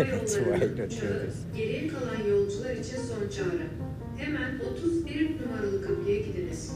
[0.00, 1.44] Let's wait until this.
[1.56, 3.66] Geriye kalan yolcular için son çağrı.
[4.16, 6.72] Hemen 31 numaralı kapıya gidiniz.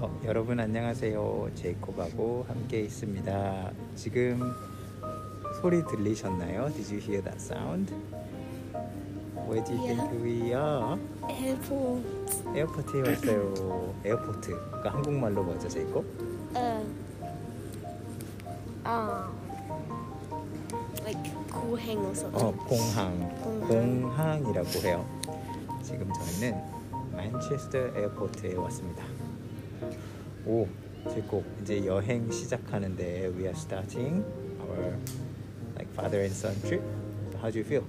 [0.00, 1.50] 어, 어, 여러분 안녕하세요.
[1.56, 3.70] 제이콥하고 함께 있습니다.
[3.96, 4.52] 지금
[5.62, 6.68] 소리 들리셨나요?
[6.76, 7.94] Did you hear that sound?
[9.48, 10.98] Where do you think we are?
[11.30, 12.04] Airport.
[12.54, 13.94] 에어포트에 왔어요.
[14.04, 14.50] 에어포트.
[14.50, 16.04] 그러니까 한국말로 뭐죠, 제이콥?
[16.54, 16.84] Uh.
[18.84, 19.24] Uh.
[21.04, 21.41] Like
[21.76, 22.34] Something.
[22.34, 23.36] 어, 공항.
[23.42, 23.68] 공항.
[23.68, 25.06] 공항이라고 해요.
[25.82, 26.60] 지금 저희는
[27.16, 29.04] 맨체스터 에어포트에 왔습니다.
[30.46, 30.66] 오,
[31.10, 34.22] 제이콥 이제 여행 시작하는데 we are starting
[34.60, 34.96] our
[35.76, 36.82] like father and son trip.
[37.32, 37.84] So how do you feel?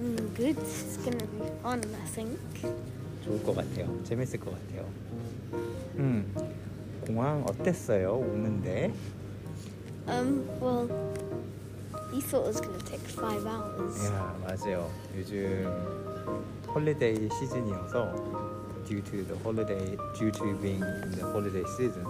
[0.00, 0.56] Mm, good.
[0.58, 2.38] It's gonna be fun, I think.
[3.24, 4.02] 좋을 것 같아요.
[4.04, 4.84] 재밌을 것 같아요.
[5.96, 6.32] 음,
[7.06, 8.14] 공항 어땠어요?
[8.18, 8.92] 오는데?
[10.08, 10.46] Um.
[10.60, 10.88] Well,
[12.12, 14.06] you thought it was gonna take five hours.
[14.06, 14.90] 야 맞아요.
[15.16, 15.66] 요즘
[16.74, 18.12] 홀리데이 시즌이어서
[18.86, 22.06] due to the holiday, due to being in the holiday season,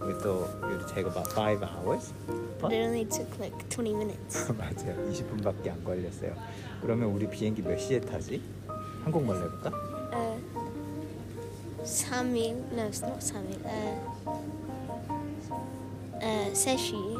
[0.00, 2.12] we thought it would take about five hours.
[2.60, 4.52] But it only took like 20 minutes.
[4.52, 4.96] 맞아요.
[5.10, 6.34] 20분밖에 안 걸렸어요.
[6.82, 8.42] 그러면 우리 비행기 몇 시에 타지?
[9.04, 9.70] 한국말로 해볼까?
[10.12, 10.38] Uh.
[11.84, 12.52] Sammy.
[12.72, 13.56] No, it's not Sammy.
[13.64, 13.96] Uh.
[16.20, 16.50] Uh.
[16.52, 17.16] Seshi.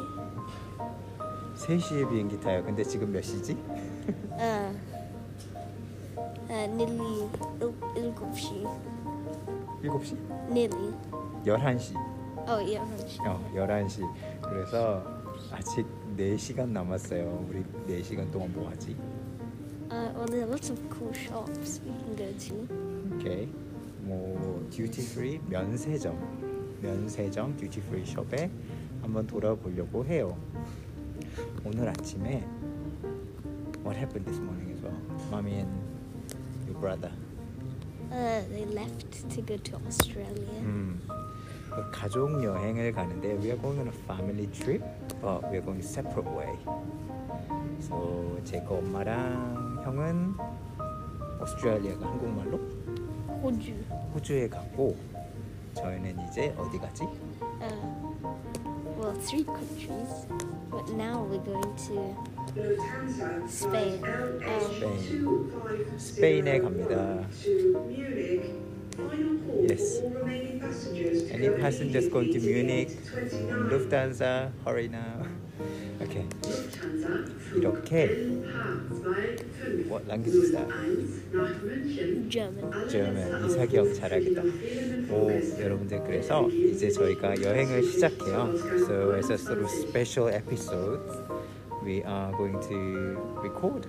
[1.65, 2.63] 3시에 비행기 타요.
[2.63, 3.53] 근데 지금 몇 시지?
[3.53, 4.73] Uh.
[6.49, 6.67] Uh.
[6.73, 7.29] Nearly.
[7.61, 8.65] Il- Ilgupshi.
[9.83, 10.17] 7시?
[10.49, 10.93] Nearly.
[11.45, 11.95] 11시.
[12.47, 12.81] Oh yeah.
[12.81, 13.19] Ilgupshi.
[13.27, 14.01] 어, 11시.
[14.41, 15.03] 그래서
[15.51, 15.85] 아직
[16.17, 17.45] 4시간 남았어요.
[17.49, 18.95] 우리 4시간 동안 뭐 하지?
[19.91, 23.15] Uh, well, there are lots of cool shops we can go to.
[23.17, 23.47] 오케이.
[24.01, 28.49] 뭐 듀티 프리 면세점, 면세점 듀티 프리 숍에
[29.01, 30.35] 한번 돌아보려고 해요.
[31.63, 32.43] 오늘 아침에
[33.83, 34.95] What happened this morning as well?
[35.31, 35.71] Mommy and
[36.67, 37.11] your brother.
[38.11, 40.59] Uh, they left to go to Australia.
[40.61, 41.01] 음,
[41.69, 44.83] 그 가족 여행을 가는데 we are going on a family trip,
[45.21, 46.53] but we are going separate way.
[47.79, 50.35] So 제가 엄마랑 형은
[51.41, 52.59] 오스트레일리아가 한국말로
[53.41, 53.73] Hoju.
[54.13, 54.95] 호주에 갔고
[55.73, 57.03] 저희는 이제 어디 가지?
[57.03, 57.73] Uh,
[58.99, 60.27] well, three countries,
[60.71, 62.15] but now we're going to
[62.55, 63.99] Lufthansa Spain.
[63.99, 67.27] flight Um, LH250 스페인에 갑니다.
[67.43, 68.55] to Munich.
[68.97, 69.99] Final call Yes.
[69.99, 72.89] for all remaining passengers to Any go passengers going to Munich?
[72.89, 73.69] immediately to gate 29.
[73.69, 75.25] Lufthansa, hurry now.
[76.01, 76.25] Okay.
[77.55, 79.51] 이렇게 NH25
[79.89, 80.67] What language is that?
[80.67, 82.29] 01 nach München.
[82.29, 82.89] German.
[82.89, 84.41] German 이사경 잘하겠다.
[85.13, 88.55] 오 여러분들 그래서 이제 저희가 여행을 시작해요.
[88.85, 91.01] So as a sort of special episode,
[91.85, 93.87] we are going to record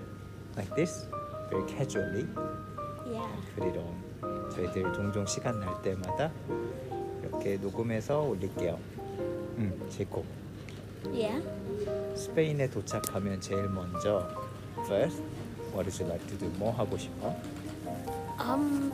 [0.57, 1.07] like this
[1.51, 2.27] very casually.
[3.07, 3.27] Yeah.
[3.57, 3.95] 그리로
[4.55, 6.31] 저희들 종종 시간 날 때마다
[7.23, 8.79] 이렇게 녹음해서 올릴게요.
[9.59, 10.25] 음, 제코.
[11.14, 11.42] Yeah.
[12.16, 14.28] 스페인에 도착하면 제일 먼저
[14.88, 15.22] first
[15.74, 16.48] what would you like to do?
[16.58, 17.36] 뭐 하고 싶어?
[18.40, 18.92] Um,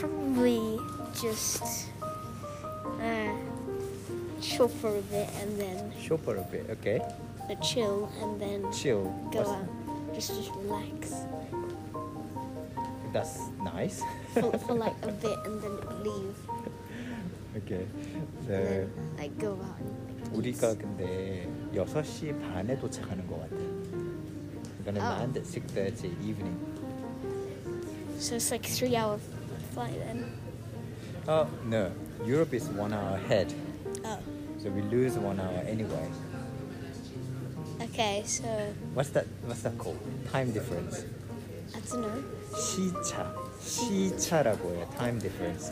[0.00, 0.78] probably
[1.14, 1.62] just
[3.00, 3.32] uh,
[4.40, 7.00] chill for a bit and then Show for a bit, okay?
[7.50, 9.04] uh, chill and then Chill.
[9.32, 10.14] go What's- out.
[10.14, 11.12] Just just relax
[13.12, 14.02] That's nice.
[14.34, 16.36] for, for like a bit and then leave.
[17.64, 17.84] okay.
[17.86, 20.01] And So, then like go out and like, eat.
[20.33, 23.55] 우리가 근데 6시 반에 도착하는 것 같아.
[24.83, 25.15] Gonna Oh.
[25.19, 26.57] land at 6.30 evening.
[28.19, 29.17] So it's like three hour
[29.73, 30.25] flight then.
[31.27, 31.91] Oh, no.
[32.25, 33.53] Europe is one hour ahead.
[34.03, 34.17] Oh.
[34.61, 36.09] So we lose one hour anyway.
[37.81, 38.43] Okay, so
[38.93, 39.99] What's that, what's that called?
[40.31, 41.05] Time difference.
[41.75, 42.23] I don't know.
[42.55, 43.33] 시차.
[43.61, 44.87] 시차라고 해요.
[44.97, 45.71] Time difference.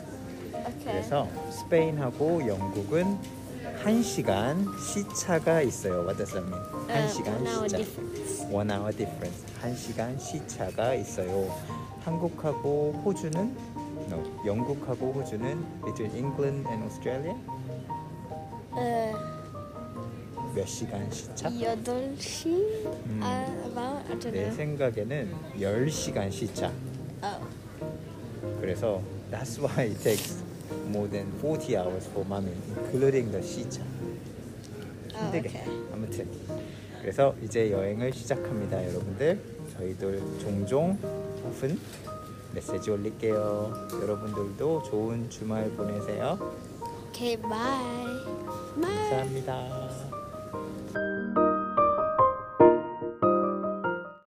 [0.52, 0.84] Okay.
[0.84, 3.18] 그래서 스페인하고 영국은
[3.62, 6.02] 1시간 시차가 있어요.
[6.04, 6.62] What does that mean?
[6.88, 8.50] Uh, 1시간 one hour 시차.
[8.50, 9.44] One hour difference.
[9.62, 11.48] 1시간 시차가 있어요.
[12.04, 13.56] 한국하고 호주는
[14.10, 14.22] no.
[14.44, 17.36] 영국하고 호주는 between England and Australia
[18.74, 19.12] Uh,
[20.54, 21.48] 몇 시간 시차?
[21.50, 22.56] Yodolshi?
[23.06, 23.20] 음.
[23.22, 24.02] Uh, about?
[24.10, 24.56] I don't 내 know.
[24.56, 26.72] 생각에는 10시간 시차.
[27.22, 27.46] Oh.
[28.60, 29.00] 그래서
[29.30, 30.42] that's why it takes
[30.88, 33.82] more than 40 hours for mommy, including the 시차.
[35.14, 35.48] Oh, 힘들게.
[35.48, 35.64] okay.
[35.92, 36.28] 아무튼
[37.00, 39.40] 그래서 이제 여행을 시작합니다, 여러분들.
[39.76, 40.98] 저희들 종종
[41.44, 41.78] often
[42.54, 43.72] 메시지 올릴게요.
[44.02, 46.38] 여러분들도 좋은 주말 보내세요.
[47.08, 47.50] Okay, bye.
[48.80, 49.10] Bye.
[49.10, 50.21] 감사합니다.